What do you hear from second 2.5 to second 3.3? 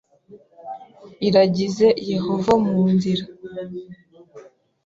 mu nzira